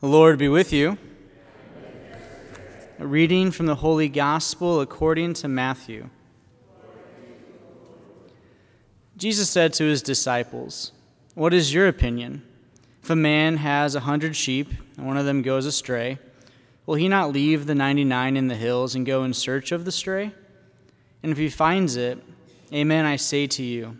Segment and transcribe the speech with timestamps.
[0.00, 0.98] The Lord be with you.
[2.98, 6.10] A reading from the Holy Gospel according to Matthew.
[9.16, 10.92] Jesus said to his disciples,
[11.32, 12.42] What is your opinion?
[13.02, 16.18] If a man has a hundred sheep and one of them goes astray,
[16.84, 19.86] will he not leave the ninety nine in the hills and go in search of
[19.86, 20.30] the stray?
[21.22, 22.22] And if he finds it,
[22.70, 23.96] Amen, I say to you,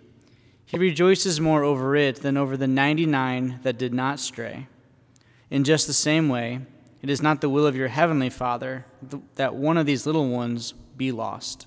[0.66, 4.66] he rejoices more over it than over the ninety nine that did not stray.
[5.50, 6.60] In just the same way,
[7.02, 8.84] it is not the will of your heavenly Father
[9.36, 11.66] that one of these little ones be lost.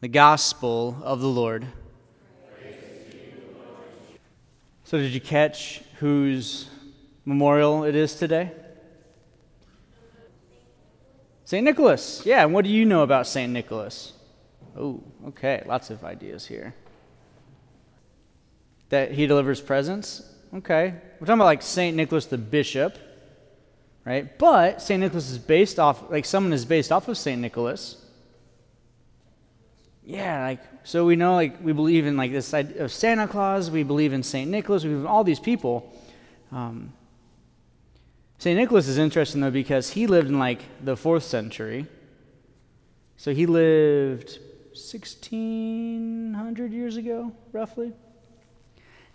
[0.00, 1.66] The Gospel of the Lord.
[4.84, 6.68] So, did you catch whose
[7.24, 8.52] memorial it is today?
[11.44, 11.64] St.
[11.64, 12.22] Nicholas.
[12.24, 13.50] Yeah, and what do you know about St.
[13.50, 14.12] Nicholas?
[14.76, 16.74] Oh, okay, lots of ideas here.
[18.90, 20.22] That he delivers presents?
[20.54, 20.94] Okay.
[21.20, 21.96] We're talking about like St.
[21.96, 22.96] Nicholas the bishop,
[24.04, 24.38] right?
[24.38, 25.00] But St.
[25.00, 27.40] Nicholas is based off, like someone is based off of St.
[27.40, 28.04] Nicholas.
[30.08, 33.70] Yeah, like, so we know, like, we believe in, like, this idea of Santa Claus,
[33.70, 34.50] we believe in St.
[34.50, 35.94] Nicholas, we believe in all these people.
[36.50, 36.94] Um,
[38.38, 38.58] St.
[38.58, 41.86] Nicholas is interesting, though, because he lived in, like, the fourth century.
[43.18, 44.38] So he lived
[44.70, 47.92] 1600 years ago, roughly.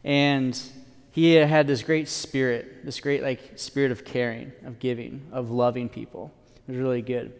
[0.03, 0.61] And
[1.13, 5.87] he had this great spirit, this great like spirit of caring, of giving, of loving
[5.87, 6.33] people.
[6.67, 7.33] It was really good.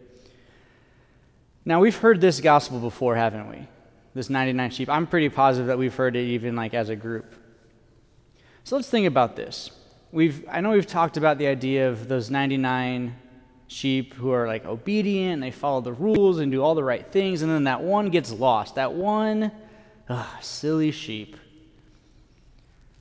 [1.64, 3.66] Now we've heard this gospel before, haven't we?
[4.14, 4.88] This 99 sheep.
[4.88, 7.34] I'm pretty positive that we've heard it even like as a group.
[8.62, 9.72] So let's think about this.
[10.12, 13.16] We've I know we've talked about the idea of those 99
[13.66, 17.42] sheep who are like obedient, they follow the rules and do all the right things,
[17.42, 18.76] and then that one gets lost.
[18.76, 19.50] That one
[20.08, 21.38] ugh, silly sheep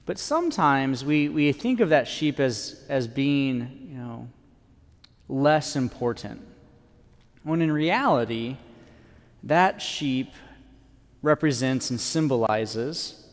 [0.06, 4.28] but sometimes we, we think of that sheep as, as being, you know,
[5.30, 6.46] less important.
[7.44, 8.58] When in reality,
[9.44, 10.32] that sheep
[11.22, 13.26] represents and symbolizes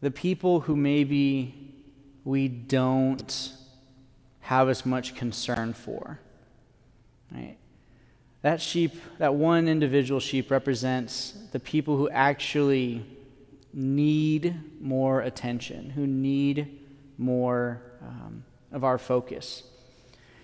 [0.00, 1.72] the people who maybe
[2.24, 3.52] we don't
[4.40, 6.20] have as much concern for.
[7.32, 7.56] Right?
[8.42, 13.04] That sheep, that one individual sheep represents the people who actually
[13.74, 16.80] need more attention, who need
[17.18, 19.64] more um, of our focus.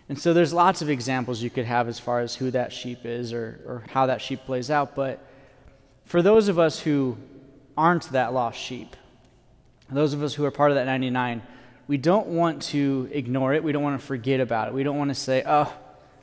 [0.08, 3.04] And so there's lots of examples you could have as far as who that sheep
[3.04, 4.96] is or, or how that sheep plays out.
[4.96, 5.24] But
[6.04, 7.16] for those of us who
[7.76, 8.96] aren't that lost sheep,
[9.88, 11.42] those of us who are part of that 99,
[11.86, 13.62] we don't want to ignore it.
[13.62, 14.74] We don't want to forget about it.
[14.74, 15.72] We don't want to say, oh,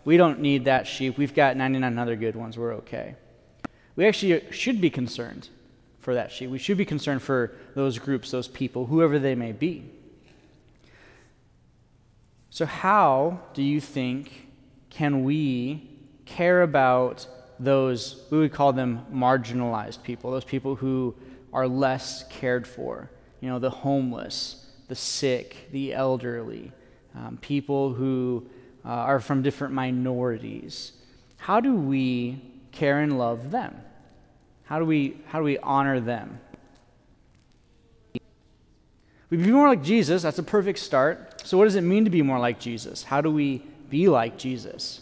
[0.03, 1.18] we don't need that sheep.
[1.18, 2.57] We've got 99 other good ones.
[2.57, 3.16] We're okay.
[3.95, 5.50] We actually should be concerned
[6.07, 6.50] for that sheep.
[6.50, 9.84] We should be concerned for those groups, those people, whoever they may be.
[12.50, 14.47] So, how do you think
[14.90, 15.90] can we
[16.23, 17.28] care about
[17.59, 21.13] those, we would call them marginalized people, those people who
[21.51, 23.12] are less cared for?
[23.41, 26.72] You know, the homeless, the sick, the elderly,
[27.16, 28.47] um, people who
[28.85, 30.94] uh, are from different minorities.
[31.35, 32.41] How do we
[32.72, 33.75] care and love them?
[34.67, 36.39] How do we, how do we honor them?
[39.29, 40.22] We be more like Jesus.
[40.22, 41.45] That's a perfect start.
[41.45, 43.03] So, what does it mean to be more like Jesus?
[43.03, 45.01] How do we be like Jesus?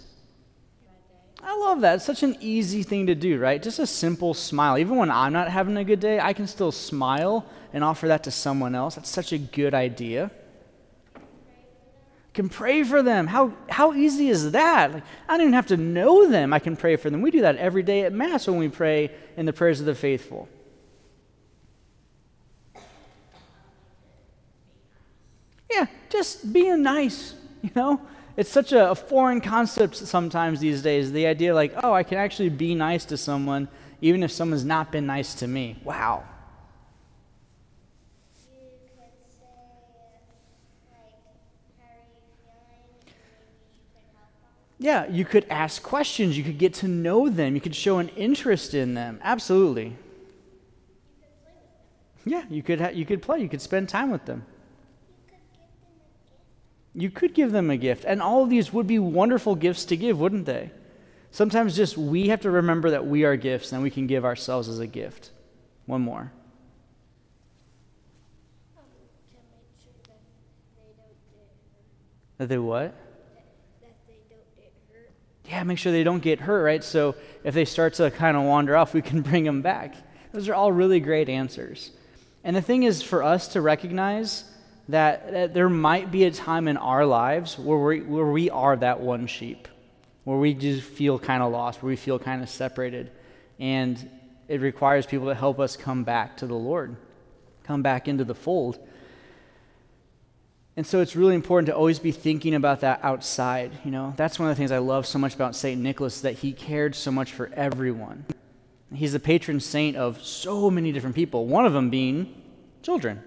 [1.44, 1.96] I love that.
[1.96, 3.62] It's such an easy thing to do, right?
[3.62, 4.78] Just a simple smile.
[4.80, 8.24] Even when I'm not having a good day, I can still smile and offer that
[8.24, 8.96] to someone else.
[8.96, 10.32] That's such a good idea
[12.36, 13.28] can pray for them.
[13.28, 14.94] How, how easy is that?
[14.94, 16.54] Like, I don't even have to know them.
[16.54, 17.22] I can pray for them.
[17.22, 19.96] We do that every day at Mass when we pray in the prayers of the
[19.96, 20.50] faithful.
[25.72, 28.02] Yeah, just being nice, you know?
[28.38, 31.14] It's such a, a foreign concept sometimes these days.
[31.14, 33.70] The idea, like, oh, I can actually be nice to someone
[34.02, 35.80] even if someone's not been nice to me.
[35.86, 36.26] Wow.
[44.78, 46.38] Yeah, you could ask questions.
[46.38, 47.56] You could get to know them.
[47.56, 49.20] You could show an interest in them.
[49.24, 49.96] Absolutely.
[52.26, 53.40] Yeah, you could, ha- you could play.
[53.40, 54.46] You could spend time with them.
[56.94, 58.04] You could give them a gift.
[58.06, 60.72] And all of these would be wonderful gifts to give, wouldn't they?
[61.32, 64.70] Sometimes just we have to remember that we are gifts and we can give ourselves
[64.70, 65.32] as a gift.
[65.86, 66.32] One more.
[72.38, 72.96] That they what?
[75.56, 76.84] Yeah, make sure they don't get hurt, right?
[76.84, 77.16] So
[77.46, 79.96] if they start to kind of wander off, we can bring them back.
[80.34, 81.92] Those are all really great answers.
[82.44, 84.44] And the thing is for us to recognize
[84.90, 88.76] that, that there might be a time in our lives where we, where we are
[88.76, 89.70] that one sheep,
[90.26, 93.10] where we just feel kind of lost, where we feel kind of separated.
[93.58, 94.10] And
[94.50, 96.98] it requires people to help us come back to the Lord,
[97.64, 98.78] come back into the fold.
[100.78, 103.72] And so it's really important to always be thinking about that outside.
[103.86, 105.80] You know, that's one of the things I love so much about St.
[105.80, 108.26] Nicholas that he cared so much for everyone.
[108.94, 112.42] He's the patron saint of so many different people, one of them being
[112.84, 113.24] children.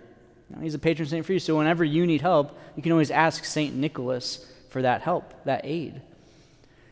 [0.49, 1.39] You know, he's a patron saint for you.
[1.39, 3.75] So whenever you need help, you can always ask St.
[3.75, 6.03] Nicholas for that help, that aid.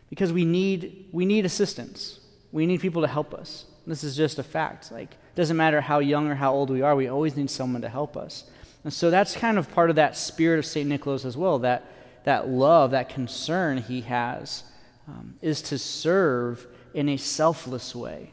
[0.08, 2.20] Because we need, we need assistance.
[2.50, 3.66] We need people to help us.
[3.86, 4.90] This is just a fact.
[4.90, 7.82] Like, it doesn't matter how young or how old we are, we always need someone
[7.82, 8.44] to help us.
[8.86, 10.88] And so that's kind of part of that spirit of St.
[10.88, 11.90] Nicholas as well, that,
[12.22, 14.62] that love, that concern he has,
[15.08, 18.30] um, is to serve in a selfless way,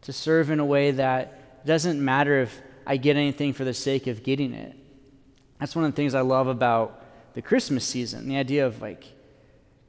[0.00, 4.06] to serve in a way that doesn't matter if I get anything for the sake
[4.06, 4.74] of getting it.
[5.60, 7.04] That's one of the things I love about
[7.34, 9.04] the Christmas season, the idea of like,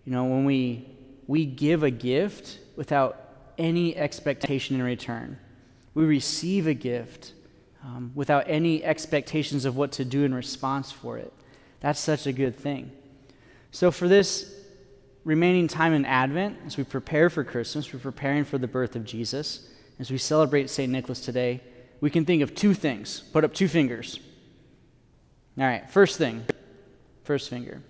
[0.03, 0.89] you know, when we,
[1.25, 3.17] we give a gift without
[3.57, 5.39] any expectation in return.
[5.93, 7.31] We receive a gift
[7.85, 11.31] um, without any expectations of what to do in response for it.
[11.81, 12.91] That's such a good thing.
[13.71, 14.53] So, for this
[15.23, 19.05] remaining time in Advent, as we prepare for Christmas, we're preparing for the birth of
[19.05, 20.91] Jesus, as we celebrate St.
[20.91, 21.61] Nicholas today,
[22.01, 23.19] we can think of two things.
[23.31, 24.19] Put up two fingers.
[25.57, 26.43] All right, first thing,
[27.23, 27.81] first finger.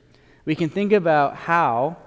[0.44, 1.98] We can think about how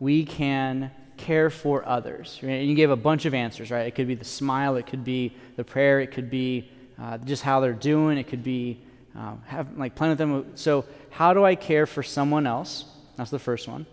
[0.00, 2.38] we can care for others.
[2.42, 3.86] And you gave a bunch of answers, right?
[3.86, 6.70] It could be the smile, it could be the prayer, it could be
[7.00, 8.18] uh, just how they're doing.
[8.18, 8.80] It could be
[9.16, 10.52] uh, have like playing with them.
[10.54, 12.84] So, how do I care for someone else?
[13.16, 13.86] That's the first one.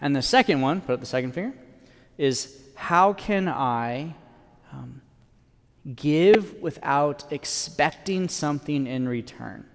[0.00, 1.56] And the second one, put up the second finger,
[2.16, 4.14] is how can I
[4.72, 5.02] um,
[5.94, 9.66] give without expecting something in return?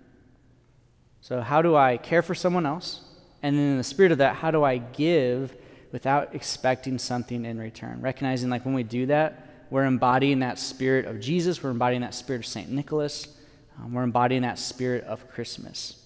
[1.22, 3.02] So, how do I care for someone else?
[3.42, 5.56] And then, in the spirit of that, how do I give
[5.92, 8.02] without expecting something in return?
[8.02, 11.64] Recognizing, like, when we do that, we're embodying that spirit of Jesus.
[11.64, 12.70] We're embodying that spirit of St.
[12.70, 13.28] Nicholas.
[13.80, 16.03] Um, we're embodying that spirit of Christmas.